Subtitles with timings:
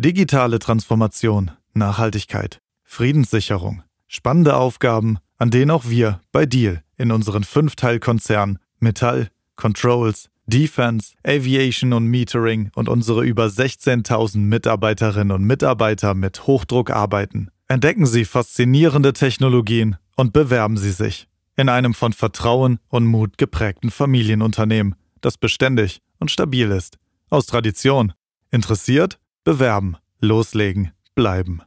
[0.00, 8.60] Digitale Transformation, Nachhaltigkeit, Friedenssicherung, spannende Aufgaben, an denen auch wir bei Deal in unseren Fünfteilkonzernen
[8.78, 16.88] Metall, Controls, Defense, Aviation und Metering und unsere über 16.000 Mitarbeiterinnen und Mitarbeiter mit Hochdruck
[16.88, 17.50] arbeiten.
[17.68, 23.90] Entdecken Sie faszinierende Technologien und bewerben Sie sich in einem von Vertrauen und Mut geprägten
[23.90, 26.96] Familienunternehmen, das beständig und stabil ist.
[27.28, 28.14] Aus Tradition.
[28.50, 29.20] Interessiert?
[29.42, 29.96] Bewerben.
[30.20, 30.92] Loslegen.
[31.14, 31.62] Bleiben.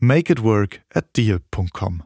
[0.00, 2.02] Make it work at deal.com.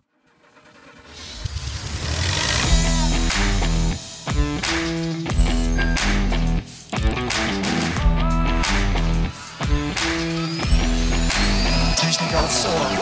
[11.96, 12.98] Technik aufs Ohr.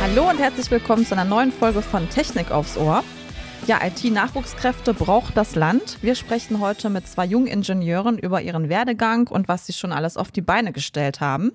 [0.00, 3.04] Hallo und herzlich willkommen zu einer neuen Folge von Technik aufs Ohr.
[3.64, 5.98] Ja, IT-Nachwuchskräfte braucht das Land.
[6.02, 10.16] Wir sprechen heute mit zwei jungen Ingenieuren über ihren Werdegang und was sie schon alles
[10.16, 11.52] auf die Beine gestellt haben.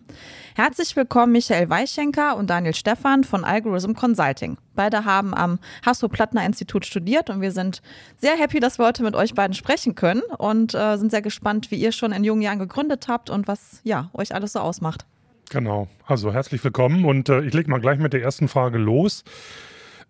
[0.55, 4.57] Herzlich willkommen Michael Weischenker und Daniel Stephan von Algorithm Consulting.
[4.73, 7.81] Beide haben am Hasso-Plattner-Institut studiert und wir sind
[8.15, 11.71] sehr happy, dass wir heute mit euch beiden sprechen können und äh, sind sehr gespannt,
[11.71, 15.05] wie ihr schon in jungen Jahren gegründet habt und was ja, euch alles so ausmacht.
[15.49, 19.25] Genau, also herzlich willkommen und äh, ich lege mal gleich mit der ersten Frage los.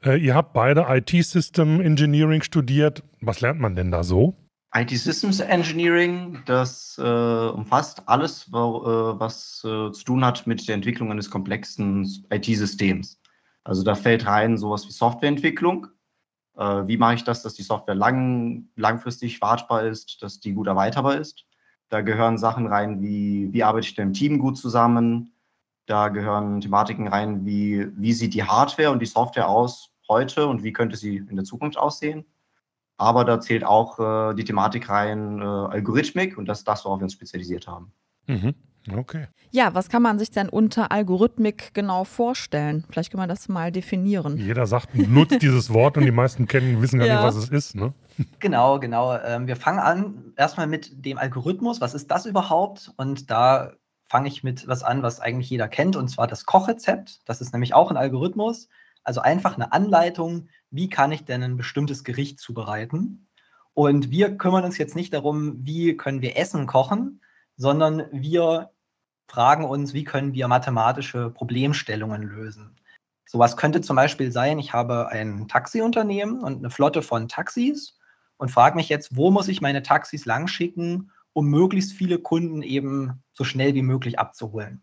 [0.07, 3.03] Äh, ihr habt beide IT-System Engineering studiert.
[3.19, 4.37] Was lernt man denn da so?
[4.73, 10.75] IT Systems Engineering, das äh, umfasst alles, äh, was äh, zu tun hat mit der
[10.75, 13.19] Entwicklung eines komplexen IT-Systems.
[13.63, 15.87] Also da fällt rein sowas wie Softwareentwicklung.
[16.57, 20.67] Äh, wie mache ich das, dass die Software lang, langfristig wartbar ist, dass die gut
[20.67, 21.45] erweiterbar ist?
[21.89, 25.33] Da gehören Sachen rein wie, wie arbeite ich denn im Team gut zusammen?
[25.85, 30.63] Da gehören Thematiken rein wie, wie sieht die Hardware und die Software aus heute und
[30.63, 32.25] wie könnte sie in der Zukunft aussehen?
[32.97, 36.99] Aber da zählt auch äh, die Thematik rein äh, Algorithmik und das ist das, worauf
[36.99, 37.91] wir uns spezialisiert haben.
[38.25, 38.55] Mhm.
[38.95, 39.27] Okay.
[39.51, 42.85] Ja, was kann man sich denn unter Algorithmik genau vorstellen?
[42.89, 44.37] Vielleicht können wir das mal definieren.
[44.37, 47.15] Jeder sagt, nutzt dieses Wort und die meisten kennen, wissen gar Ja.
[47.15, 47.75] nicht, was es ist.
[47.75, 47.93] Ne?
[48.39, 49.17] Genau, genau.
[49.17, 51.81] Ähm, wir fangen an erstmal mit dem Algorithmus.
[51.81, 52.91] Was ist das überhaupt?
[52.97, 53.73] Und da
[54.09, 57.19] fange ich mit was an, was eigentlich jeder kennt, und zwar das Kochrezept.
[57.25, 58.69] Das ist nämlich auch ein Algorithmus.
[59.07, 63.29] Also einfach eine Anleitung, wie kann ich denn ein bestimmtes Gericht zubereiten?
[63.73, 67.21] Und wir kümmern uns jetzt nicht darum, wie können wir Essen kochen,
[67.55, 68.69] sondern wir
[69.29, 72.75] fragen uns, wie können wir mathematische Problemstellungen lösen.
[73.25, 77.97] Sowas könnte zum Beispiel sein, ich habe ein Taxiunternehmen und eine Flotte von Taxis
[78.35, 83.23] und frage mich jetzt, wo muss ich meine Taxis langschicken, um möglichst viele Kunden eben
[83.31, 84.81] so schnell wie möglich abzuholen.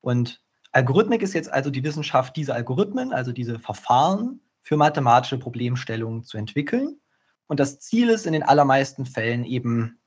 [0.00, 0.42] Und
[0.72, 6.38] Algorithmik ist jetzt also die Wissenschaft, diese Algorithmen, also diese Verfahren für mathematische Problemstellungen zu
[6.38, 7.00] entwickeln.
[7.46, 9.98] Und das Ziel ist in den allermeisten Fällen eben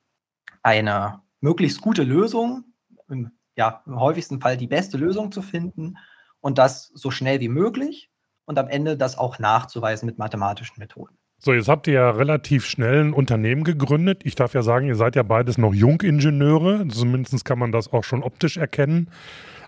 [0.61, 2.63] eine möglichst gute Lösung,
[3.09, 5.97] im, ja, im häufigsten Fall die beste Lösung zu finden
[6.39, 8.09] und das so schnell wie möglich
[8.45, 11.17] und am Ende das auch nachzuweisen mit mathematischen Methoden.
[11.39, 14.21] So, jetzt habt ihr ja relativ schnell ein Unternehmen gegründet.
[14.23, 16.87] Ich darf ja sagen, ihr seid ja beides noch Jungingenieure.
[16.87, 19.09] Zumindest kann man das auch schon optisch erkennen.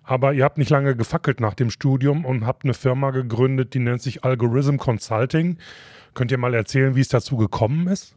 [0.06, 3.80] Aber ihr habt nicht lange gefackelt nach dem Studium und habt eine Firma gegründet, die
[3.80, 5.58] nennt sich Algorithm Consulting.
[6.14, 8.16] Könnt ihr mal erzählen, wie es dazu gekommen ist?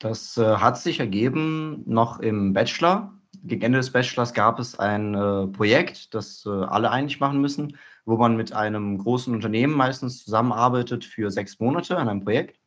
[0.00, 3.12] Das äh, hat sich ergeben noch im Bachelor.
[3.44, 7.76] Gegen Ende des Bachelors gab es ein äh, Projekt, das äh, alle eigentlich machen müssen,
[8.04, 12.58] wo man mit einem großen Unternehmen meistens zusammenarbeitet für sechs Monate an einem Projekt.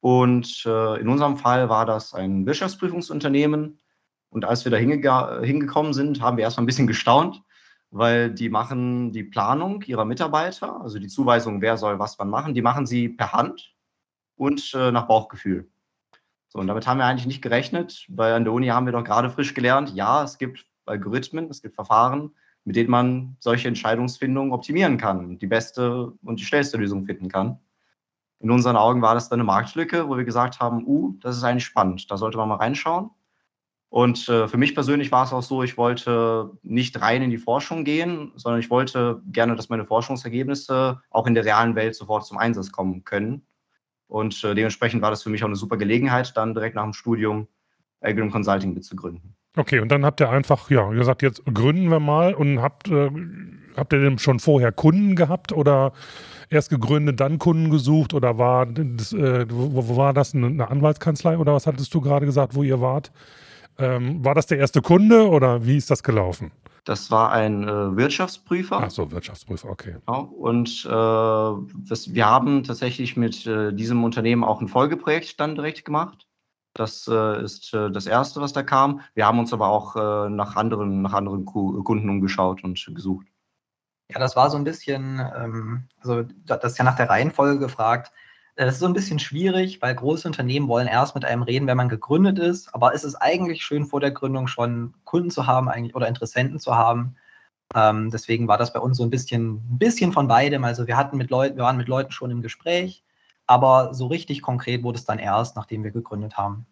[0.00, 3.78] Und äh, in unserem Fall war das ein Wirtschaftsprüfungsunternehmen.
[4.30, 7.42] Und als wir da hingekommen sind, haben wir erstmal ein bisschen gestaunt,
[7.90, 12.54] weil die machen die Planung ihrer Mitarbeiter, also die Zuweisung, wer soll was wann machen,
[12.54, 13.74] die machen sie per Hand
[14.36, 15.68] und äh, nach Bauchgefühl.
[16.48, 19.04] So, und damit haben wir eigentlich nicht gerechnet, weil an der Uni haben wir doch
[19.04, 22.32] gerade frisch gelernt, ja, es gibt Algorithmen, es gibt Verfahren,
[22.64, 27.58] mit denen man solche Entscheidungsfindungen optimieren kann die beste und die schnellste Lösung finden kann.
[28.40, 31.44] In unseren Augen war das dann eine Marktlücke, wo wir gesagt haben, uh, das ist
[31.44, 33.10] eigentlich spannend, da sollte man mal reinschauen.
[33.90, 37.38] Und äh, für mich persönlich war es auch so, ich wollte nicht rein in die
[37.38, 42.24] Forschung gehen, sondern ich wollte gerne, dass meine Forschungsergebnisse auch in der realen Welt sofort
[42.24, 43.42] zum Einsatz kommen können.
[44.06, 46.92] Und äh, dementsprechend war das für mich auch eine super Gelegenheit, dann direkt nach dem
[46.92, 47.48] Studium
[48.00, 49.34] Algorithm Consulting mitzugründen.
[49.56, 53.10] Okay, und dann habt ihr einfach, ja, gesagt, jetzt gründen wir mal und habt, äh,
[53.76, 55.92] habt ihr denn schon vorher Kunden gehabt oder
[56.48, 60.70] erst gegründet, dann Kunden gesucht oder war das, äh, wo, wo war das, eine, eine
[60.70, 63.10] Anwaltskanzlei oder was hattest du gerade gesagt, wo ihr wart?
[63.80, 66.52] Ähm, war das der erste Kunde oder wie ist das gelaufen?
[66.84, 68.80] Das war ein äh, Wirtschaftsprüfer.
[68.82, 69.96] Ach so, Wirtschaftsprüfer, okay.
[70.06, 70.22] Genau.
[70.22, 75.84] Und äh, das, wir haben tatsächlich mit äh, diesem Unternehmen auch ein Folgeprojekt dann direkt
[75.84, 76.26] gemacht.
[76.74, 79.00] Das äh, ist äh, das Erste, was da kam.
[79.14, 83.26] Wir haben uns aber auch äh, nach anderen, nach anderen Kunden umgeschaut und gesucht.
[84.10, 88.12] Ja, das war so ein bisschen, ähm, also das ist ja nach der Reihenfolge gefragt.
[88.60, 91.78] Das ist so ein bisschen schwierig, weil große Unternehmen wollen erst mit einem reden, wenn
[91.78, 92.74] man gegründet ist.
[92.74, 96.58] Aber es ist eigentlich schön, vor der Gründung schon Kunden zu haben eigentlich, oder Interessenten
[96.58, 97.16] zu haben.
[97.74, 100.64] Ähm, deswegen war das bei uns so ein bisschen, ein bisschen von beidem.
[100.64, 103.02] Also wir hatten mit Leuten, wir waren mit Leuten schon im Gespräch,
[103.46, 106.66] aber so richtig konkret wurde es dann erst, nachdem wir gegründet haben.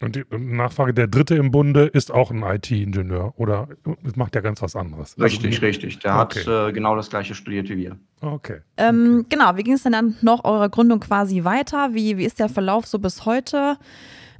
[0.00, 3.68] Und die Nachfrage, der Dritte im Bunde ist auch ein IT-Ingenieur oder
[4.16, 5.16] macht der ganz was anderes?
[5.20, 5.98] Richtig, also, richtig.
[6.00, 6.40] Der okay.
[6.40, 7.96] hat äh, genau das gleiche studiert wie wir.
[8.20, 8.60] Okay.
[8.76, 9.26] Ähm, okay.
[9.30, 11.94] Genau, wie ging es denn dann noch eurer Gründung quasi weiter?
[11.94, 13.78] Wie, wie ist der Verlauf so bis heute?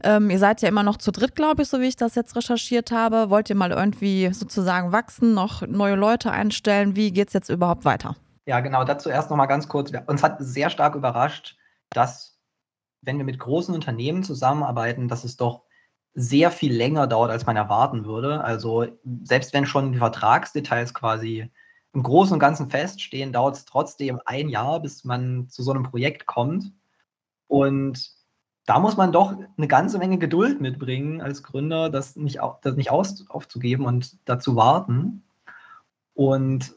[0.02, 2.34] Ähm, ihr seid ja immer noch zu dritt, glaube ich, so wie ich das jetzt
[2.34, 3.30] recherchiert habe.
[3.30, 6.96] Wollt ihr mal irgendwie sozusagen wachsen, noch neue Leute einstellen?
[6.96, 8.16] Wie geht es jetzt überhaupt weiter?
[8.46, 8.84] Ja, genau.
[8.84, 9.92] Dazu erst noch mal ganz kurz.
[10.06, 11.56] Uns hat sehr stark überrascht,
[11.90, 12.33] dass
[13.04, 15.62] wenn wir mit großen Unternehmen zusammenarbeiten, dass es doch
[16.14, 18.42] sehr viel länger dauert, als man erwarten würde.
[18.42, 18.86] Also
[19.24, 21.50] selbst wenn schon die Vertragsdetails quasi
[21.92, 25.84] im Großen und Ganzen feststehen, dauert es trotzdem ein Jahr, bis man zu so einem
[25.84, 26.72] Projekt kommt.
[27.48, 28.10] Und
[28.66, 32.90] da muss man doch eine ganze Menge Geduld mitbringen als Gründer, das nicht, das nicht
[32.90, 35.22] aus, aufzugeben und dazu warten.
[36.14, 36.74] Und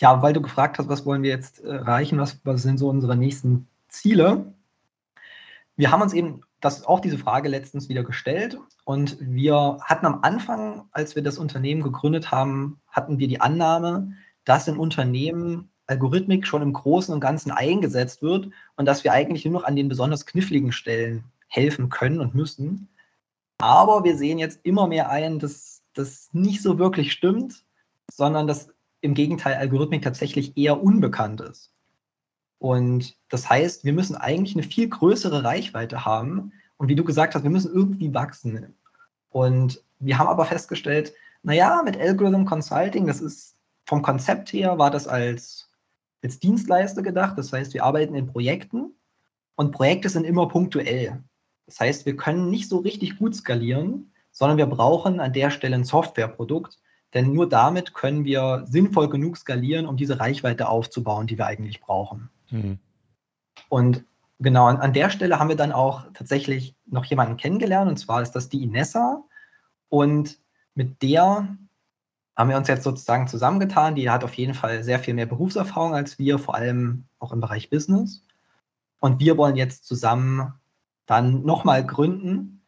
[0.00, 3.16] ja, weil du gefragt hast, was wollen wir jetzt erreichen, was, was sind so unsere
[3.16, 4.52] nächsten Ziele?
[5.78, 10.22] Wir haben uns eben das auch diese Frage letztens wieder gestellt und wir hatten am
[10.22, 14.12] Anfang, als wir das Unternehmen gegründet haben, hatten wir die Annahme,
[14.44, 19.44] dass in Unternehmen Algorithmik schon im Großen und Ganzen eingesetzt wird und dass wir eigentlich
[19.44, 22.88] nur noch an den besonders kniffligen Stellen helfen können und müssen.
[23.58, 27.64] Aber wir sehen jetzt immer mehr ein, dass das nicht so wirklich stimmt,
[28.10, 28.70] sondern dass
[29.00, 31.72] im Gegenteil Algorithmik tatsächlich eher unbekannt ist.
[32.58, 36.52] Und das heißt, wir müssen eigentlich eine viel größere Reichweite haben.
[36.76, 38.74] Und wie du gesagt hast, wir müssen irgendwie wachsen.
[39.30, 41.12] Und wir haben aber festgestellt,
[41.42, 43.56] naja, mit Algorithm Consulting, das ist
[43.86, 45.70] vom Konzept her, war das als,
[46.22, 47.38] als Dienstleister gedacht.
[47.38, 48.92] Das heißt, wir arbeiten in Projekten
[49.54, 51.22] und Projekte sind immer punktuell.
[51.66, 55.76] Das heißt, wir können nicht so richtig gut skalieren, sondern wir brauchen an der Stelle
[55.76, 56.78] ein Softwareprodukt,
[57.14, 61.80] denn nur damit können wir sinnvoll genug skalieren, um diese Reichweite aufzubauen, die wir eigentlich
[61.80, 62.30] brauchen.
[62.50, 62.78] Mhm.
[63.68, 64.04] Und
[64.38, 68.22] genau an, an, der Stelle haben wir dann auch tatsächlich noch jemanden kennengelernt, und zwar
[68.22, 69.22] ist das die Inessa.
[69.88, 70.38] Und
[70.74, 71.56] mit der
[72.36, 73.96] haben wir uns jetzt sozusagen zusammengetan.
[73.96, 77.40] Die hat auf jeden Fall sehr viel mehr Berufserfahrung als wir, vor allem auch im
[77.40, 78.22] Bereich Business.
[79.00, 80.54] Und wir wollen jetzt zusammen
[81.06, 82.62] dann nochmal gründen.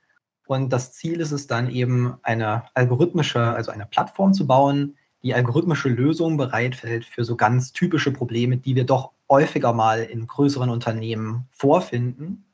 [0.47, 5.35] Und das Ziel ist es dann eben, eine algorithmische, also eine Plattform zu bauen, die
[5.35, 10.71] algorithmische Lösungen bereithält für so ganz typische Probleme, die wir doch häufiger mal in größeren
[10.71, 12.45] Unternehmen vorfinden.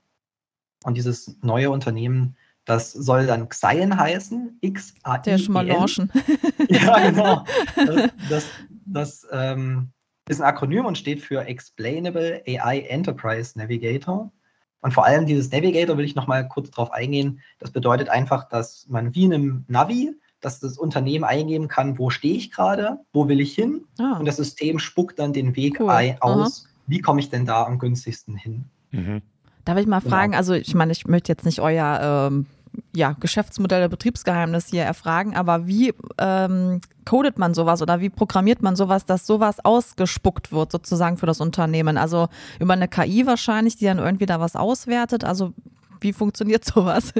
[0.84, 5.66] Und dieses neue Unternehmen, das soll dann Xion heißen, x a i Der schon mal
[5.66, 6.10] launchen.
[6.68, 7.44] ja, genau.
[7.76, 8.46] Das, das,
[8.84, 9.90] das ähm,
[10.28, 14.32] ist ein Akronym und steht für Explainable AI Enterprise Navigator.
[14.80, 17.40] Und vor allem dieses Navigator will ich noch mal kurz drauf eingehen.
[17.58, 20.14] Das bedeutet einfach, dass man wie in einem Navi
[20.46, 24.16] dass das Unternehmen eingeben kann, wo stehe ich gerade, wo will ich hin ah.
[24.18, 25.90] und das System spuckt dann den Weg cool.
[26.20, 26.74] aus, Aha.
[26.86, 28.64] wie komme ich denn da am günstigsten hin.
[28.92, 29.22] Mhm.
[29.64, 30.14] Darf ich mal genau.
[30.14, 32.46] fragen, also ich meine, ich möchte jetzt nicht euer ähm,
[32.94, 38.62] ja, Geschäftsmodell oder Betriebsgeheimnis hier erfragen, aber wie ähm, codet man sowas oder wie programmiert
[38.62, 41.98] man sowas, dass sowas ausgespuckt wird sozusagen für das Unternehmen?
[41.98, 42.28] Also
[42.60, 45.24] über eine KI wahrscheinlich, die dann irgendwie da was auswertet.
[45.24, 45.52] Also
[46.00, 47.12] wie funktioniert sowas?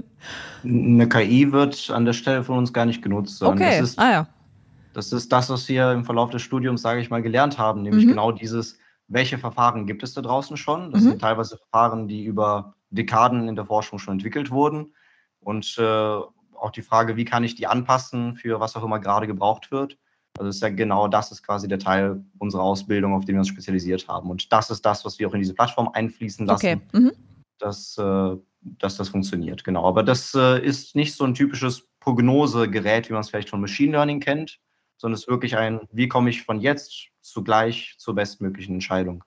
[0.65, 3.43] Eine KI wird an der Stelle von uns gar nicht genutzt.
[3.43, 4.29] Okay, das ist, ah ja.
[4.93, 8.07] Das ist das, was wir im Verlauf des Studiums, sage ich mal, gelernt haben, nämlich
[8.07, 8.11] mhm.
[8.11, 8.79] genau dieses,
[9.09, 10.91] welche Verfahren gibt es da draußen schon?
[10.91, 11.11] Das mhm.
[11.11, 14.95] sind teilweise Verfahren, die über Dekaden in der Forschung schon entwickelt wurden.
[15.41, 19.27] Und äh, auch die Frage, wie kann ich die anpassen für was auch immer gerade
[19.27, 19.99] gebraucht wird.
[20.39, 23.49] Also ist ja genau das ist quasi der Teil unserer Ausbildung, auf den wir uns
[23.49, 24.31] spezialisiert haben.
[24.31, 26.67] Und das ist das, was wir auch in diese Plattform einfließen lassen.
[26.67, 26.81] Okay.
[26.93, 27.13] Mhm.
[27.59, 28.37] Das äh,
[28.79, 29.87] dass das funktioniert, genau.
[29.87, 33.93] Aber das äh, ist nicht so ein typisches Prognosegerät, wie man es vielleicht von Machine
[33.93, 34.61] Learning kennt,
[34.97, 39.25] sondern es ist wirklich ein, wie komme ich von jetzt zugleich zur bestmöglichen Entscheidung.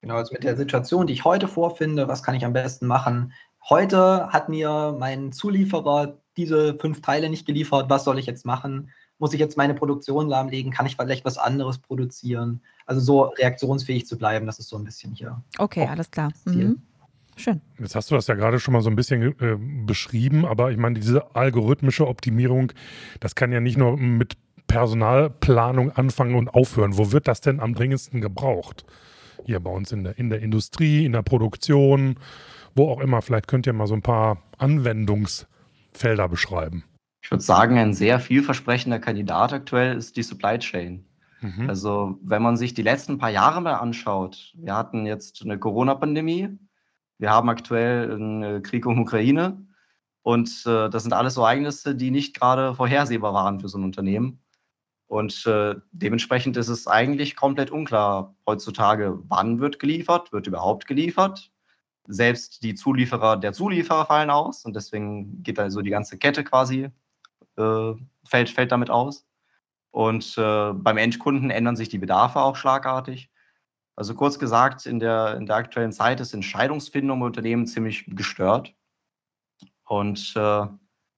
[0.00, 3.32] Genau, also mit der Situation, die ich heute vorfinde, was kann ich am besten machen?
[3.68, 8.90] Heute hat mir mein Zulieferer diese fünf Teile nicht geliefert, was soll ich jetzt machen?
[9.18, 10.72] Muss ich jetzt meine Produktion lahmlegen?
[10.72, 12.62] Kann ich vielleicht was anderes produzieren?
[12.86, 15.40] Also so reaktionsfähig zu bleiben, das ist so ein bisschen hier.
[15.58, 16.32] Okay, alles klar.
[16.44, 16.82] Mhm.
[17.36, 17.60] Schön.
[17.78, 20.76] Jetzt hast du das ja gerade schon mal so ein bisschen äh, beschrieben, aber ich
[20.76, 22.72] meine, diese algorithmische Optimierung,
[23.20, 24.34] das kann ja nicht nur mit
[24.66, 26.96] Personalplanung anfangen und aufhören.
[26.96, 28.84] Wo wird das denn am dringendsten gebraucht?
[29.44, 32.16] Hier bei uns in der, in der Industrie, in der Produktion.
[32.74, 33.22] wo auch immer.
[33.22, 36.84] Vielleicht könnt ihr mal so ein paar Anwendungsfelder beschreiben.
[37.22, 41.04] Ich würde sagen, ein sehr vielversprechender Kandidat aktuell ist die Supply Chain.
[41.40, 41.68] Mhm.
[41.68, 46.48] Also, wenn man sich die letzten paar Jahre mal anschaut, wir hatten jetzt eine Corona-Pandemie,
[47.22, 49.64] wir haben aktuell einen Krieg um Ukraine
[50.22, 53.84] und äh, das sind alles so Ereignisse, die nicht gerade vorhersehbar waren für so ein
[53.84, 54.42] Unternehmen.
[55.06, 61.52] Und äh, dementsprechend ist es eigentlich komplett unklar heutzutage, wann wird geliefert, wird überhaupt geliefert.
[62.08, 66.90] Selbst die Zulieferer der Zulieferer fallen aus und deswegen geht also die ganze Kette quasi,
[67.56, 67.92] äh,
[68.24, 69.24] fällt, fällt damit aus.
[69.92, 73.30] Und äh, beim Endkunden ändern sich die Bedarfe auch schlagartig.
[73.94, 78.74] Also kurz gesagt, in der, in der aktuellen Zeit ist Entscheidungsfindung im Unternehmen ziemlich gestört.
[79.84, 80.66] Und äh,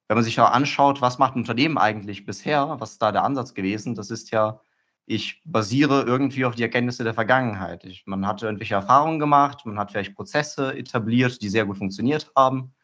[0.08, 3.24] wenn man sich auch anschaut, was macht ein Unternehmen eigentlich bisher, was ist da der
[3.24, 4.60] Ansatz gewesen, das ist ja,
[5.06, 7.84] ich basiere irgendwie auf die Erkenntnisse der Vergangenheit.
[7.84, 12.30] Ich, man hat irgendwelche Erfahrungen gemacht, man hat vielleicht Prozesse etabliert, die sehr gut funktioniert
[12.36, 12.74] haben.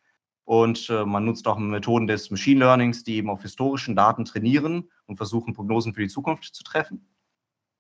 [0.45, 4.91] Und äh, man nutzt auch Methoden des Machine Learnings, die eben auf historischen Daten trainieren
[5.07, 7.07] und versuchen, Prognosen für die Zukunft zu treffen.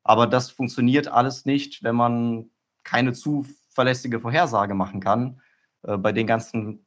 [0.02, 2.50] Aber das funktioniert alles nicht, wenn man
[2.84, 5.40] keine zuverlässige Vorhersage machen kann
[5.82, 6.86] äh, bei den ganzen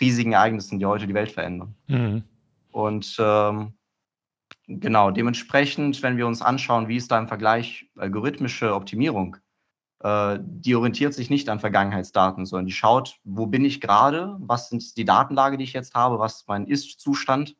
[0.00, 1.74] riesigen Ereignissen, die heute die Welt verändern.
[1.86, 2.24] Mhm.
[2.70, 3.74] Und ähm,
[4.66, 9.36] genau, dementsprechend, wenn wir uns anschauen, wie ist da im Vergleich algorithmische Optimierung,
[10.00, 14.68] äh, die orientiert sich nicht an Vergangenheitsdaten, sondern die schaut, wo bin ich gerade, was
[14.68, 17.56] sind die Datenlage, die ich jetzt habe, was ist mein Ist-Zustand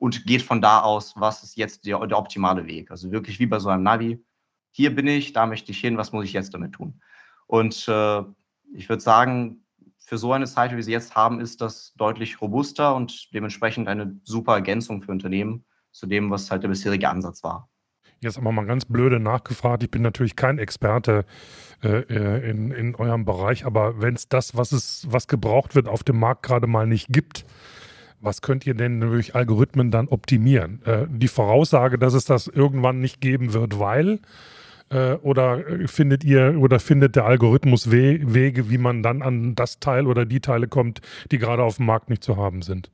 [0.00, 2.90] und geht von da aus, was ist jetzt der, der optimale Weg.
[2.90, 4.24] Also wirklich wie bei so einem Navi.
[4.70, 7.00] Hier bin ich, da möchte ich hin, was muss ich jetzt damit tun?
[7.46, 8.22] Und äh,
[8.72, 9.62] ich würde sagen,
[9.98, 13.88] für so eine Zeit, wie wir sie jetzt haben, ist das deutlich robuster und dementsprechend
[13.88, 17.68] eine super Ergänzung für Unternehmen zu dem, was halt der bisherige Ansatz war.
[18.20, 19.82] Jetzt aber mal ganz blöde nachgefragt.
[19.82, 21.26] Ich bin natürlich kein Experte
[21.82, 25.88] äh, äh in, in eurem Bereich, aber wenn es das, was es, was gebraucht wird,
[25.88, 27.44] auf dem Markt gerade mal nicht gibt,
[28.20, 30.82] was könnt ihr denn durch Algorithmen dann optimieren?
[30.84, 34.20] Äh, die Voraussage, dass es das irgendwann nicht geben wird, weil
[34.90, 39.80] äh, oder findet ihr oder findet der Algorithmus We Wege, wie man dann an das
[39.80, 41.00] Teil oder die Teile kommt,
[41.30, 42.90] die gerade auf dem Markt nicht zu haben sind?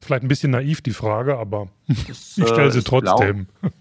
[0.00, 1.68] Vielleicht ein bisschen naiv die Frage, aber
[2.06, 3.48] das, ich stelle sie trotzdem.
[3.60, 3.72] Glaub,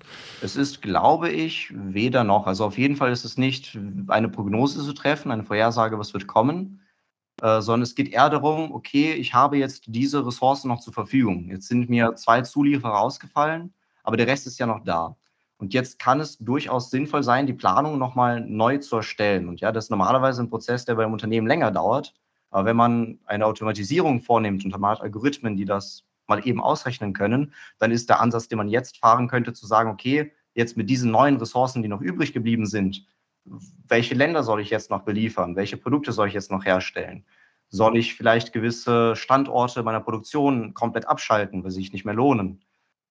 [0.42, 2.48] es ist, glaube ich, weder noch.
[2.48, 6.26] Also auf jeden Fall ist es nicht eine Prognose zu treffen, eine Vorhersage, was wird
[6.26, 6.80] kommen,
[7.42, 11.50] äh, sondern es geht eher darum, okay, ich habe jetzt diese Ressourcen noch zur Verfügung.
[11.50, 15.16] Jetzt sind mir zwei Zulieferer ausgefallen, aber der Rest ist ja noch da.
[15.58, 19.50] Und jetzt kann es durchaus sinnvoll sein, die Planung nochmal neu zu erstellen.
[19.50, 22.14] Und ja, das ist normalerweise ein Prozess, der beim Unternehmen länger dauert.
[22.52, 27.14] Aber wenn man eine Automatisierung vornimmt und man hat Algorithmen, die das mal eben ausrechnen
[27.14, 30.90] können, dann ist der Ansatz, den man jetzt fahren könnte, zu sagen, okay, jetzt mit
[30.90, 33.06] diesen neuen Ressourcen, die noch übrig geblieben sind,
[33.88, 35.56] welche Länder soll ich jetzt noch beliefern?
[35.56, 37.26] Welche Produkte soll ich jetzt noch herstellen?
[37.70, 42.64] Soll ich vielleicht gewisse Standorte meiner Produktion komplett abschalten, weil sie sich nicht mehr lohnen?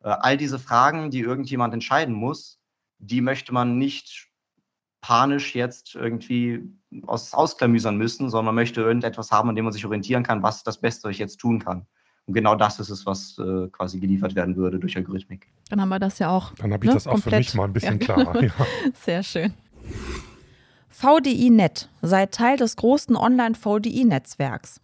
[0.02, 2.60] Äh, all diese Fragen, die irgendjemand entscheiden muss,
[2.98, 4.28] die möchte man nicht
[5.00, 6.62] panisch jetzt irgendwie
[7.06, 10.58] aus, ausklamüsern müssen, sondern man möchte irgendetwas haben, an dem man sich orientieren kann, was
[10.58, 11.86] ist das Beste, was ich jetzt tun kann.
[12.26, 15.46] Und genau das ist es, was äh, quasi geliefert werden würde durch Algorithmik.
[15.68, 16.52] Dann haben wir das ja auch.
[16.54, 17.34] Dann habe ich ne, das auch komplett.
[17.34, 18.42] für mich mal ein bisschen ja, klarer.
[18.42, 18.50] Ja.
[18.94, 19.54] Sehr schön.
[20.98, 24.80] VDI-Net sei Teil des großen Online-VDI-Netzwerks.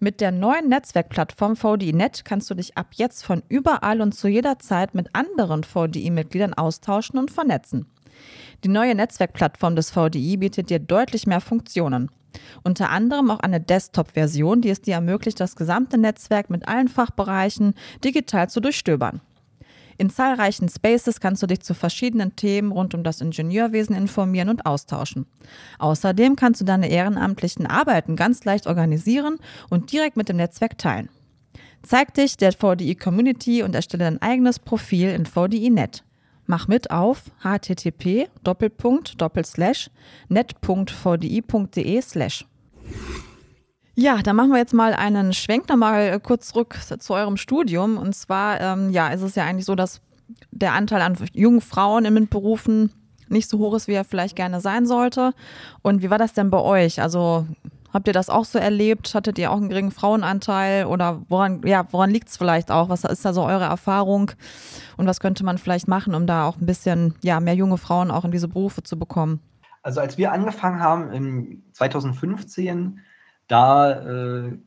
[0.00, 4.58] Mit der neuen Netzwerkplattform VDI.net kannst du dich ab jetzt von überall und zu jeder
[4.58, 7.86] Zeit mit anderen VDI-Mitgliedern austauschen und vernetzen.
[8.64, 12.10] Die neue Netzwerkplattform des VDI bietet dir deutlich mehr Funktionen.
[12.64, 17.74] Unter anderem auch eine Desktop-Version, die es dir ermöglicht, das gesamte Netzwerk mit allen Fachbereichen
[18.02, 19.20] digital zu durchstöbern.
[19.98, 24.64] In zahlreichen Spaces kannst du dich zu verschiedenen Themen rund um das Ingenieurwesen informieren und
[24.64, 25.26] austauschen.
[25.80, 29.38] Außerdem kannst du deine ehrenamtlichen Arbeiten ganz leicht organisieren
[29.70, 31.08] und direkt mit dem Netzwerk teilen.
[31.82, 36.04] Zeig dich der VDI Community und erstelle dein eigenes Profil in VDI.net.
[36.46, 38.28] Mach mit auf http
[40.28, 42.46] net.vdi.de slash.
[44.00, 47.98] Ja, dann machen wir jetzt mal einen Schwenk nochmal äh, kurz zurück zu eurem Studium.
[47.98, 50.00] Und zwar, ähm, ja, ist es ja eigentlich so, dass
[50.52, 52.92] der Anteil an jungen Frauen in MINT-Berufen
[53.28, 55.32] nicht so hoch ist, wie er vielleicht gerne sein sollte.
[55.82, 57.02] Und wie war das denn bei euch?
[57.02, 57.48] Also
[57.92, 59.16] habt ihr das auch so erlebt?
[59.16, 60.86] Hattet ihr auch einen geringen Frauenanteil?
[60.86, 62.90] Oder woran, ja, woran liegt es vielleicht auch?
[62.90, 64.30] Was ist da so eure Erfahrung?
[64.96, 68.12] Und was könnte man vielleicht machen, um da auch ein bisschen ja, mehr junge Frauen
[68.12, 69.40] auch in diese Berufe zu bekommen?
[69.82, 73.00] Also als wir angefangen haben, im 2015,
[73.48, 74.58] da äh,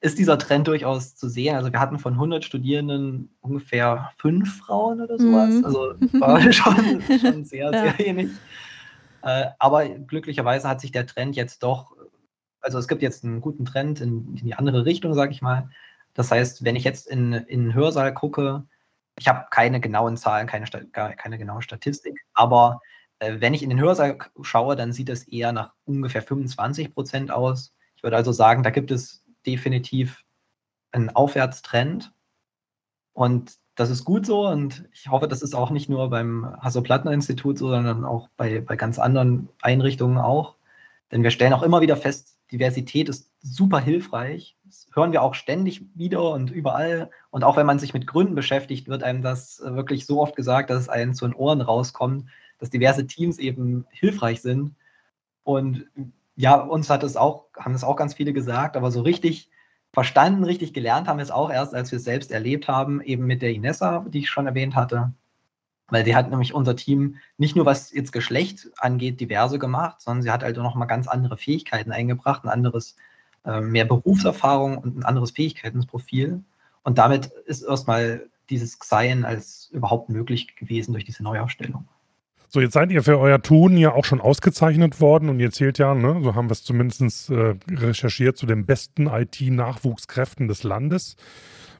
[0.00, 1.56] ist dieser Trend durchaus zu sehen.
[1.56, 5.54] Also wir hatten von 100 Studierenden ungefähr fünf Frauen oder sowas.
[5.54, 5.64] Mhm.
[5.64, 5.80] Also
[6.20, 7.82] war schon, schon sehr, ja.
[7.82, 8.30] sehr wenig.
[9.22, 11.96] Äh, aber glücklicherweise hat sich der Trend jetzt doch
[12.66, 15.70] also es gibt jetzt einen guten Trend in, in die andere Richtung, sage ich mal.
[16.14, 18.66] Das heißt, wenn ich jetzt in, in einen Hörsaal gucke,
[19.18, 22.80] ich habe keine genauen Zahlen, keine, keine genaue Statistik, aber
[23.20, 27.30] äh, wenn ich in den Hörsaal schaue, dann sieht es eher nach ungefähr 25 Prozent
[27.30, 27.72] aus.
[28.06, 30.22] Würde also sagen, da gibt es definitiv
[30.92, 32.12] einen Aufwärtstrend.
[33.14, 37.58] Und das ist gut so und ich hoffe, das ist auch nicht nur beim Hasso-Plattner-Institut
[37.58, 40.54] so, sondern auch bei, bei ganz anderen Einrichtungen auch.
[41.10, 44.56] Denn wir stellen auch immer wieder fest, Diversität ist super hilfreich.
[44.62, 47.10] Das hören wir auch ständig wieder und überall.
[47.30, 50.70] Und auch wenn man sich mit Gründen beschäftigt, wird einem das wirklich so oft gesagt,
[50.70, 52.28] dass es einem zu den Ohren rauskommt,
[52.60, 54.76] dass diverse Teams eben hilfreich sind.
[55.42, 55.88] Und
[56.36, 59.50] ja, uns hat es auch, haben es auch ganz viele gesagt, aber so richtig
[59.92, 63.26] verstanden, richtig gelernt haben wir es auch erst, als wir es selbst erlebt haben, eben
[63.26, 65.12] mit der Inessa, die ich schon erwähnt hatte.
[65.88, 70.22] Weil die hat nämlich unser Team nicht nur was jetzt Geschlecht angeht, diverse gemacht, sondern
[70.22, 72.96] sie hat halt auch noch mal ganz andere Fähigkeiten eingebracht, ein anderes,
[73.44, 76.42] äh, mehr Berufserfahrung und ein anderes Fähigkeitsprofil.
[76.82, 81.88] Und damit ist erstmal dieses Xein als überhaupt möglich gewesen durch diese Neuaufstellung.
[82.48, 85.78] So, jetzt seid ihr für euer Tun ja auch schon ausgezeichnet worden und ihr zählt
[85.78, 91.16] ja, ne, so haben wir es zumindest äh, recherchiert, zu den besten IT-Nachwuchskräften des Landes.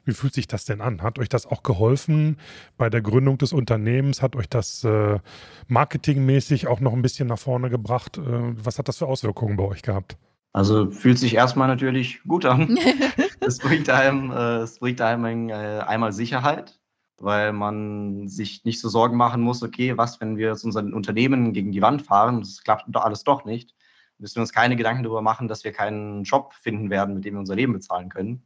[0.07, 1.01] Wie fühlt sich das denn an?
[1.01, 2.37] Hat euch das auch geholfen
[2.77, 4.21] bei der Gründung des Unternehmens?
[4.21, 5.19] Hat euch das äh,
[5.67, 8.17] marketingmäßig auch noch ein bisschen nach vorne gebracht?
[8.17, 10.17] Äh, was hat das für Auswirkungen bei euch gehabt?
[10.53, 12.79] Also fühlt sich erstmal natürlich gut an.
[13.41, 16.79] es bringt einem, äh, es bringt einem äh, einmal Sicherheit,
[17.21, 21.53] weil man sich nicht so Sorgen machen muss, okay, was, wenn wir jetzt unser Unternehmen
[21.53, 23.75] gegen die Wand fahren, das klappt doch alles doch nicht,
[24.17, 27.35] müssen wir uns keine Gedanken darüber machen, dass wir keinen Job finden werden, mit dem
[27.35, 28.43] wir unser Leben bezahlen können.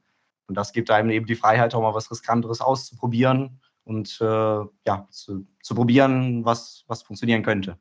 [0.48, 5.08] Und das gibt einem eben die Freiheit, auch mal was Riskanteres auszuprobieren und äh, ja,
[5.10, 7.78] zu, zu probieren, was, was funktionieren könnte.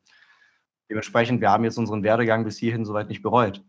[0.89, 3.65] Dementsprechend, wir haben jetzt unseren Werdegang bis hierhin soweit nicht bereut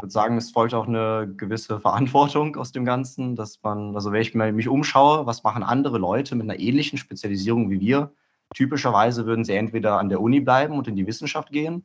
[0.00, 4.22] würde sagen, es folgt auch eine gewisse Verantwortung aus dem Ganzen, dass man, also wenn
[4.22, 8.12] ich mich umschaue, was machen andere Leute mit einer ähnlichen Spezialisierung wie wir?
[8.54, 11.84] Typischerweise würden sie entweder an der Uni bleiben und in die Wissenschaft gehen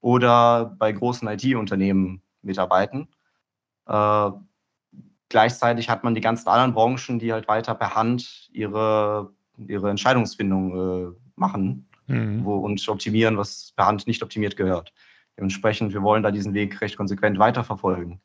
[0.00, 3.08] oder bei großen IT-Unternehmen mitarbeiten.
[3.86, 4.30] Äh,
[5.28, 10.76] gleichzeitig hat man die ganzen anderen Branchen, die halt weiter per Hand ihre, ihre Entscheidungsfindung
[10.76, 12.44] äh, machen mhm.
[12.44, 14.92] wo, und optimieren, was per Hand nicht optimiert gehört.
[15.36, 18.20] Dementsprechend, wir wollen da diesen Weg recht konsequent weiterverfolgen.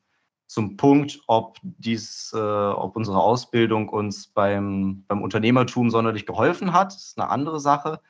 [0.47, 6.95] Zum Punkt, ob, dies, äh, ob unsere Ausbildung uns beim, beim Unternehmertum sonderlich geholfen hat,
[6.95, 8.01] ist eine andere Sache.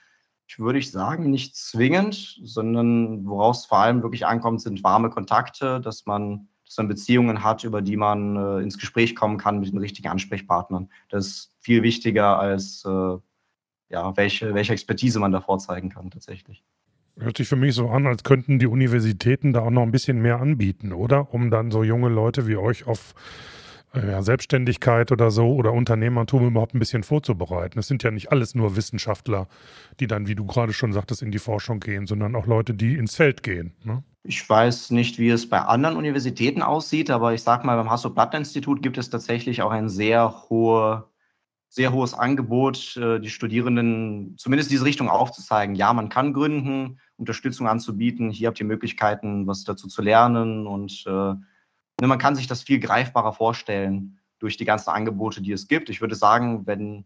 [0.48, 5.10] Ich würde ich sagen, nicht zwingend, sondern worauf es vor allem wirklich ankommt, sind warme
[5.10, 9.60] Kontakte, dass man, dass man Beziehungen hat, über die man äh, ins Gespräch kommen kann
[9.60, 10.90] mit den richtigen Ansprechpartnern.
[11.10, 13.18] Das ist viel wichtiger als äh,
[13.90, 16.64] ja, welche, welche Expertise man da vorzeigen kann tatsächlich.
[17.20, 20.22] Hört sich für mich so an, als könnten die Universitäten da auch noch ein bisschen
[20.22, 21.34] mehr anbieten, oder?
[21.34, 23.14] Um dann so junge Leute wie euch auf
[23.94, 27.78] äh, ja, Selbstständigkeit oder so oder Unternehmertum überhaupt ein bisschen vorzubereiten.
[27.78, 29.48] Es sind ja nicht alles nur Wissenschaftler,
[30.00, 32.96] die dann, wie du gerade schon sagtest, in die Forschung gehen, sondern auch Leute, die
[32.96, 33.74] ins Feld gehen.
[33.84, 34.04] Ne?
[34.24, 38.82] Ich weiß nicht, wie es bei anderen Universitäten aussieht, aber ich sage mal, beim Hasso-Plattner-Institut
[38.82, 41.10] gibt es tatsächlich auch ein sehr hohe
[41.72, 45.76] sehr hohes Angebot, äh, die Studierenden zumindest diese Richtung aufzuzeigen.
[45.76, 48.32] Ja, man kann gründen, Unterstützung anzubieten.
[48.32, 50.66] Hier habt ihr Möglichkeiten, was dazu zu lernen.
[50.66, 51.38] Und äh, ne,
[52.02, 55.90] man kann sich das viel greifbarer vorstellen durch die ganzen Angebote, die es gibt.
[55.90, 57.06] Ich würde sagen, wenn,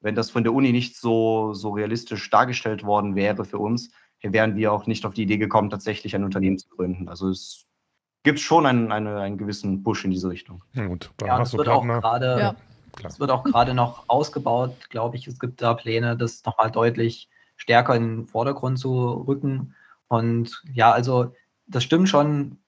[0.00, 3.90] wenn das von der Uni nicht so, so realistisch dargestellt worden wäre für uns,
[4.22, 7.08] wären wir auch nicht auf die Idee gekommen, tatsächlich ein Unternehmen zu gründen.
[7.08, 7.66] Also es
[8.22, 10.62] gibt schon einen, eine, einen gewissen Push in diese Richtung.
[10.74, 12.56] Ja, gut, ja, das wird auch gerade ja.
[13.04, 15.26] Es wird auch gerade noch ausgebaut, glaube ich.
[15.26, 17.28] Es gibt da Pläne, das nochmal deutlich
[17.62, 19.74] stärker in den Vordergrund zu rücken.
[20.08, 21.32] Und ja, also
[21.66, 22.58] das stimmt schon.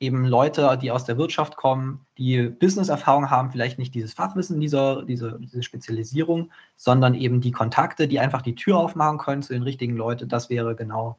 [0.00, 5.04] Eben Leute, die aus der Wirtschaft kommen, die Business-Erfahrung haben, vielleicht nicht dieses Fachwissen, dieser,
[5.04, 9.62] diese, diese Spezialisierung, sondern eben die Kontakte, die einfach die Tür aufmachen können zu den
[9.62, 10.28] richtigen Leuten.
[10.28, 11.16] Das wäre genau,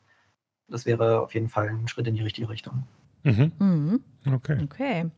[0.68, 2.84] das wäre auf jeden Fall ein Schritt in die richtige Richtung.
[3.24, 3.52] Mhm.
[3.60, 4.04] Mhm.
[4.34, 4.60] Okay.
[4.64, 5.10] Okay.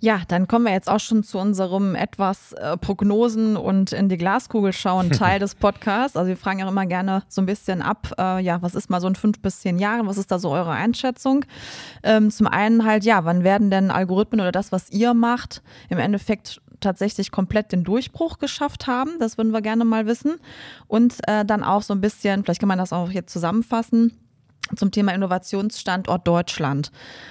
[0.00, 4.16] Ja, dann kommen wir jetzt auch schon zu unserem etwas äh, Prognosen und in die
[4.16, 6.16] Glaskugel schauen Teil des Podcasts.
[6.16, 9.00] Also wir fragen ja immer gerne so ein bisschen ab, äh, ja, was ist mal
[9.00, 11.44] so in fünf bis zehn Jahren, was ist da so eure Einschätzung?
[12.02, 15.98] Ähm, zum einen halt, ja, wann werden denn Algorithmen oder das, was ihr macht, im
[15.98, 19.12] Endeffekt tatsächlich komplett den Durchbruch geschafft haben?
[19.18, 20.36] Das würden wir gerne mal wissen.
[20.86, 24.12] Und äh, dann auch so ein bisschen, vielleicht kann man das auch jetzt zusammenfassen,
[24.76, 26.90] zum Thema Innovationsstandort Deutschland.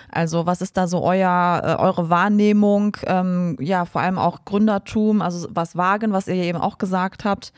[0.09, 5.21] Also was ist da so euer, äh, eure Wahrnehmung, ähm, ja, vor allem auch Gründertum,
[5.21, 7.53] also was wagen, was ihr eben auch gesagt habt.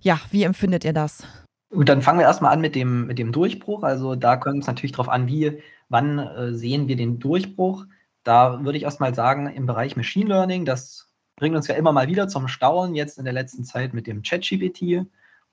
[0.00, 1.24] Ja, wie empfindet ihr das?
[1.70, 3.82] Gut, dann fangen wir erstmal an mit dem, mit dem Durchbruch.
[3.82, 7.86] Also da kommt es natürlich darauf an, wie, wann äh, sehen wir den Durchbruch.
[8.22, 12.08] Da würde ich erstmal sagen, im Bereich Machine Learning, das bringt uns ja immer mal
[12.08, 15.06] wieder zum Staunen, jetzt in der letzten Zeit mit dem ChatGPT.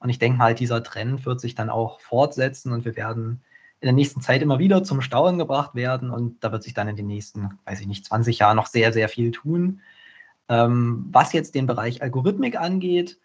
[0.03, 3.41] Und ich denke mal, dieser Trend wird sich dann auch fortsetzen und wir werden
[3.79, 6.11] in der nächsten Zeit immer wieder zum Staunen gebracht werden.
[6.11, 8.91] Und da wird sich dann in den nächsten, weiß ich nicht, 20 Jahren noch sehr,
[8.91, 9.79] sehr viel tun.
[10.49, 13.17] Ähm, was jetzt den Bereich Algorithmik angeht,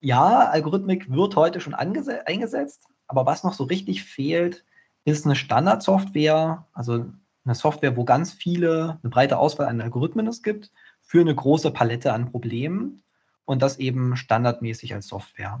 [0.00, 4.64] ja, Algorithmik wird heute schon eingesetzt, aber was noch so richtig fehlt,
[5.04, 7.04] ist eine Standardsoftware, also
[7.44, 11.70] eine Software, wo ganz viele, eine breite Auswahl an Algorithmen es gibt, für eine große
[11.72, 13.02] Palette an Problemen
[13.44, 15.60] und das eben standardmäßig als Software.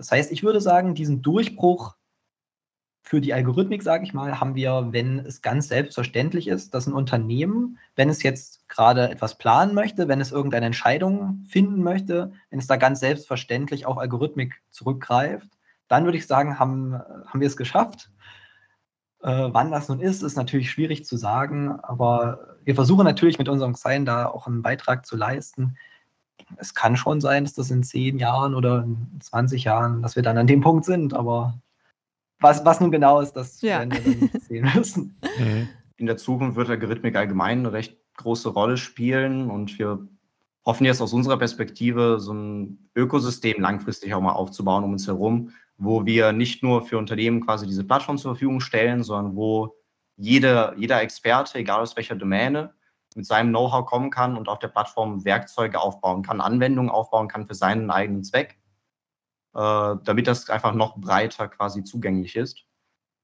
[0.00, 1.94] Das heißt, ich würde sagen, diesen Durchbruch
[3.02, 6.94] für die Algorithmik, sage ich mal, haben wir, wenn es ganz selbstverständlich ist, dass ein
[6.94, 12.58] Unternehmen, wenn es jetzt gerade etwas planen möchte, wenn es irgendeine Entscheidung finden möchte, wenn
[12.58, 15.50] es da ganz selbstverständlich auf Algorithmik zurückgreift,
[15.88, 18.10] dann würde ich sagen, haben, haben wir es geschafft.
[19.22, 23.50] Äh, wann das nun ist, ist natürlich schwierig zu sagen, aber wir versuchen natürlich mit
[23.50, 25.76] unserem Sein da auch einen Beitrag zu leisten.
[26.56, 30.22] Es kann schon sein, dass das in zehn Jahren oder in 20 Jahren, dass wir
[30.22, 31.58] dann an dem Punkt sind, aber
[32.40, 33.80] was, was nun genau ist, das ja.
[33.80, 35.18] werden wir dann sehen müssen.
[35.38, 35.68] Mhm.
[35.96, 40.06] In der Zukunft wird Algorithmik allgemein eine recht große Rolle spielen und wir
[40.64, 45.52] hoffen jetzt aus unserer Perspektive, so ein Ökosystem langfristig auch mal aufzubauen um uns herum,
[45.76, 49.76] wo wir nicht nur für Unternehmen quasi diese Plattform zur Verfügung stellen, sondern wo
[50.16, 52.74] jede, jeder Experte, egal aus welcher Domäne,
[53.14, 57.46] mit seinem Know-how kommen kann und auf der Plattform Werkzeuge aufbauen kann, Anwendungen aufbauen kann
[57.46, 58.58] für seinen eigenen Zweck,
[59.54, 62.64] äh, damit das einfach noch breiter quasi zugänglich ist.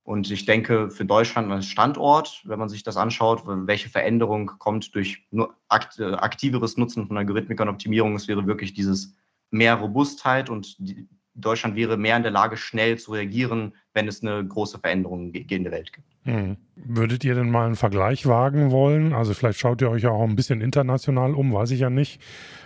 [0.02, 4.94] Und ich denke, für Deutschland als Standort, wenn man sich das anschaut, welche Veränderung kommt
[4.94, 9.16] durch nur akt aktiveres Nutzen von Algorithmik und Optimierung, es wäre wirklich dieses
[9.50, 14.22] mehr Robustheit und die, Deutschland wäre mehr in der Lage, schnell zu reagieren, wenn es
[14.22, 16.06] eine große Veränderung in der Welt gibt.
[16.24, 16.56] Hm.
[16.74, 19.12] Würdet ihr denn mal einen Vergleich wagen wollen?
[19.12, 22.20] Also vielleicht schaut ihr euch auch ein bisschen international um, weiß ich ja nicht.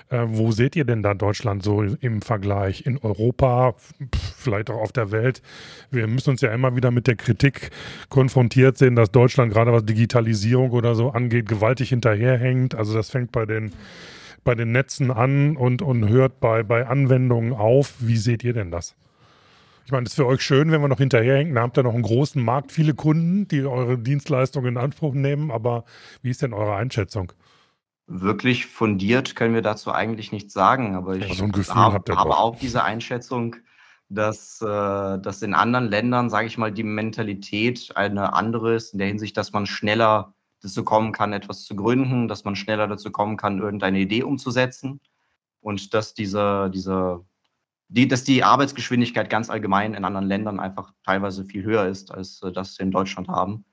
[0.09, 2.87] Äh, wo seht ihr denn da Deutschland so im Vergleich?
[2.87, 3.75] In Europa,
[4.37, 5.43] vielleicht auch auf der Welt?
[5.91, 7.71] Wir müssen uns ja immer wieder mit der Kritik
[8.09, 12.75] konfrontiert sehen, dass Deutschland gerade was Digitalisierung oder so angeht, gewaltig hinterherhängt.
[12.75, 13.73] Also das fängt bei den
[14.45, 17.95] bei den Netzen an und, und hört bei, bei Anwendungen auf.
[17.99, 18.97] Wie seht ihr denn das?
[19.85, 21.55] Ich meine, es ist für euch schön, wenn wir noch hinterherhängen.
[21.55, 25.51] Da habt ihr noch einen großen Markt, viele Kunden, die eure Dienstleistungen in Anspruch nehmen.
[25.51, 25.85] Aber
[26.23, 27.33] wie ist denn eure Einschätzung?
[28.07, 30.95] Wirklich fundiert können wir dazu eigentlich nichts sagen.
[30.95, 33.57] Aber ich so habe, habe auch diese Einschätzung,
[34.09, 38.99] dass, äh, dass in anderen Ländern, sage ich mal, die Mentalität eine andere ist, in
[38.99, 43.11] der Hinsicht, dass man schneller dazu kommen kann, etwas zu gründen, dass man schneller dazu
[43.11, 45.01] kommen kann, irgendeine Idee umzusetzen
[45.61, 47.25] und dass diese, diese,
[47.89, 52.43] die, dass die Arbeitsgeschwindigkeit ganz allgemein in anderen Ländern einfach teilweise viel höher ist, als
[52.43, 53.65] äh, das wir in Deutschland haben.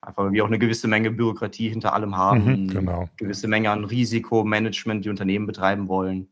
[0.00, 2.98] Einfach weil wir auch eine gewisse Menge Bürokratie hinter allem haben, mhm, genau.
[3.00, 6.28] eine gewisse Menge an Risikomanagement, die Unternehmen betreiben wollen.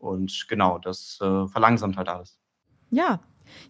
[0.00, 2.38] Und genau, das äh, verlangsamt halt alles.
[2.90, 3.20] Ja,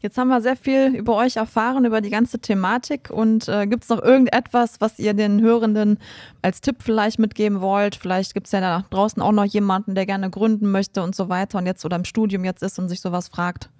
[0.00, 3.10] Jetzt haben wir sehr viel über euch erfahren, über die ganze Thematik.
[3.10, 5.98] Und äh, gibt es noch irgendetwas, was ihr den Hörenden
[6.42, 7.94] als Tipp vielleicht mitgeben wollt?
[7.96, 11.28] Vielleicht gibt es ja da draußen auch noch jemanden, der gerne gründen möchte und so
[11.28, 13.70] weiter und jetzt oder im Studium jetzt ist und sich sowas fragt.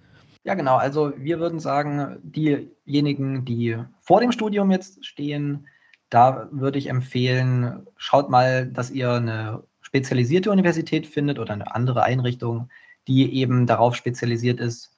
[0.45, 0.77] Ja, genau.
[0.77, 5.67] Also wir würden sagen, diejenigen, die vor dem Studium jetzt stehen,
[6.11, 12.03] da würde ich empfehlen, schaut mal, dass ihr eine spezialisierte Universität findet oder eine andere
[12.03, 12.69] Einrichtung,
[13.09, 14.94] die eben darauf spezialisiert ist,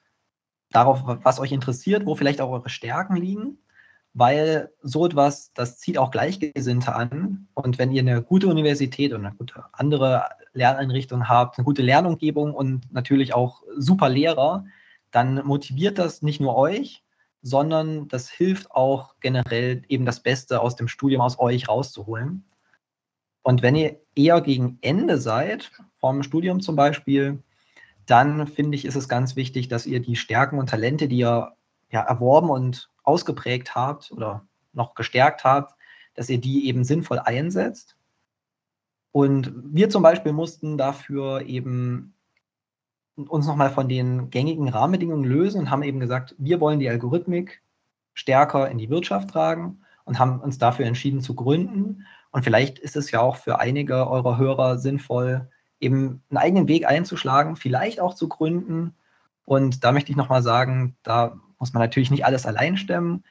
[0.71, 3.57] darauf, was euch interessiert, wo vielleicht auch eure Stärken liegen,
[4.13, 7.47] weil so etwas, das zieht auch Gleichgesinnte an.
[7.53, 12.53] Und wenn ihr eine gute Universität und eine gute andere Lerneinrichtung habt, eine gute Lernumgebung
[12.53, 14.65] und natürlich auch super Lehrer,
[15.11, 17.03] dann motiviert das nicht nur euch,
[17.41, 22.43] sondern das hilft auch generell eben das Beste aus dem Studium aus euch rauszuholen.
[23.43, 27.41] Und wenn ihr eher gegen Ende seid, vom Studium zum Beispiel,
[28.07, 31.53] dann finde ich, ist es ganz wichtig, dass ihr die Stärken und Talente, die ihr
[31.91, 35.75] ja, erworben und ausgeprägt habt oder noch gestärkt habt,
[36.15, 37.95] dass ihr die eben sinnvoll einsetzt.
[39.11, 42.13] Und wir zum Beispiel mussten dafür eben
[43.15, 47.61] uns nochmal von den gängigen Rahmenbedingungen lösen und haben eben gesagt, wir wollen die Algorithmik
[48.13, 52.05] stärker in die Wirtschaft tragen und haben uns dafür entschieden zu gründen.
[52.31, 56.87] Und vielleicht ist es ja auch für einige eurer Hörer sinnvoll, eben einen eigenen Weg
[56.87, 58.95] einzuschlagen, vielleicht auch zu gründen.
[59.45, 63.23] Und da möchte ich nochmal sagen, da muss man natürlich nicht alles allein stemmen.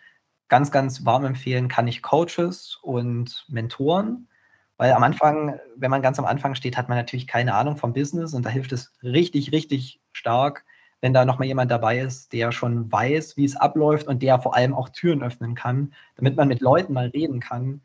[0.49, 4.29] Ganz, ganz warm empfehlen kann ich Coaches und Mentoren,
[4.77, 7.93] weil am Anfang, wenn man ganz am Anfang steht, hat man natürlich keine Ahnung vom
[7.93, 10.65] Business und da hilft es richtig, richtig stark,
[11.01, 14.55] wenn da nochmal jemand dabei ist, der schon weiß, wie es abläuft und der vor
[14.55, 17.83] allem auch Türen öffnen kann, damit man mit Leuten mal reden kann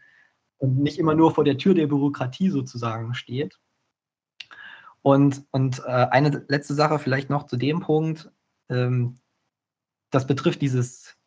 [0.57, 3.59] und nicht immer nur vor der Tür der Bürokratie sozusagen steht.
[5.01, 8.31] Und, und äh, eine letzte Sache vielleicht noch zu dem Punkt,
[8.69, 9.17] ähm,
[10.11, 11.17] das betrifft dieses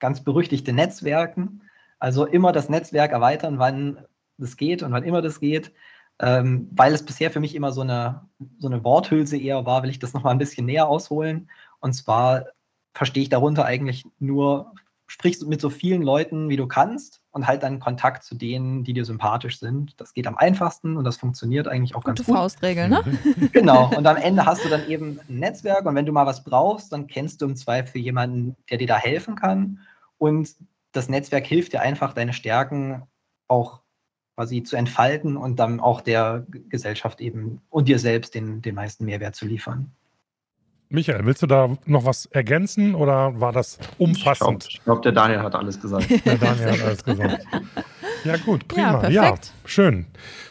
[0.00, 1.62] ganz berüchtigte Netzwerken.
[1.98, 4.04] Also immer das Netzwerk erweitern, wann
[4.38, 5.72] das geht und wann immer das geht.
[6.18, 9.90] Ähm, weil es bisher für mich immer so eine, so eine Worthülse eher war, will
[9.90, 11.50] ich das nochmal ein bisschen näher ausholen.
[11.80, 12.46] Und zwar
[12.94, 14.74] verstehe ich darunter eigentlich nur,
[15.06, 18.92] sprich mit so vielen Leuten, wie du kannst und halt dann Kontakt zu denen, die
[18.92, 20.00] dir sympathisch sind.
[20.00, 22.36] Das geht am einfachsten und das funktioniert eigentlich auch Gute ganz gut.
[22.36, 23.02] Faustregel, ne?
[23.52, 23.90] Genau.
[23.96, 26.92] Und am Ende hast du dann eben ein Netzwerk und wenn du mal was brauchst,
[26.92, 29.80] dann kennst du im Zweifel jemanden, der dir da helfen kann.
[30.18, 30.54] Und
[30.92, 33.02] das Netzwerk hilft dir einfach, deine Stärken
[33.48, 33.80] auch
[34.34, 39.04] quasi zu entfalten und dann auch der Gesellschaft eben und dir selbst den, den meisten
[39.04, 39.92] Mehrwert zu liefern.
[40.92, 44.66] Michael, willst du da noch was ergänzen oder war das umfassend?
[44.68, 46.06] Ich glaube, glaub, der Daniel hat alles gesagt.
[46.10, 47.46] Der Daniel hat alles gesagt.
[48.24, 49.08] Ja, gut, prima.
[49.08, 50.06] Ja, Ja, schön.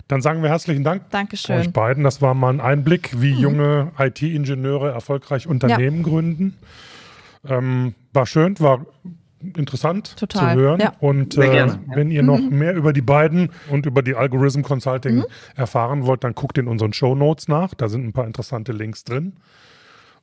[0.07, 1.59] Dann sagen wir herzlichen Dank Dankeschön.
[1.59, 2.03] euch beiden.
[2.03, 6.57] Das war mal ein Einblick, wie junge IT-Ingenieure erfolgreich Unternehmen gründen.
[7.47, 8.85] Ähm, war schön, war
[9.55, 10.79] interessant Total, zu hören.
[10.79, 10.93] ja.
[10.99, 11.79] Und äh, ja.
[11.93, 15.23] wenn ihr noch mehr über die beiden und über die Algorithm Consulting
[15.55, 17.73] erfahren wollt, dann guckt in unseren Show Notes nach.
[17.75, 19.33] Da sind ein paar interessante Links drin.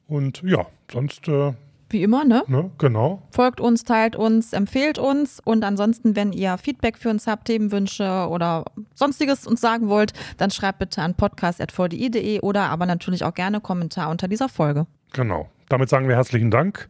[0.09, 1.53] Und ja, sonst, äh,
[1.91, 2.43] Wie immer, ne?
[2.49, 3.23] ne, genau.
[3.31, 8.27] Folgt uns, teilt uns, empfehlt uns und ansonsten, wenn ihr Feedback für uns habt, Themenwünsche
[8.29, 13.61] oder sonstiges uns sagen wollt, dann schreibt bitte an podcast.vdi.de oder aber natürlich auch gerne
[13.61, 14.87] Kommentar unter dieser Folge.
[15.13, 15.49] Genau.
[15.69, 16.89] Damit sagen wir herzlichen Dank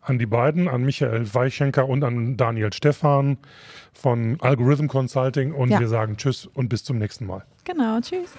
[0.00, 3.38] an die beiden, an Michael Weichenker und an Daniel Stephan
[3.92, 5.52] von Algorithm Consulting.
[5.52, 5.80] Und Ja.
[5.80, 7.44] wir sagen Tschüss und bis zum nächsten Mal.
[7.64, 8.30] Genau, tschüss.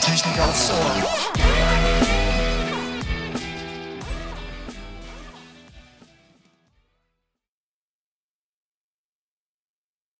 [0.00, 2.01] Technik aufs Ohr.